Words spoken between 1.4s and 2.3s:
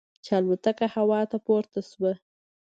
پورته شوه.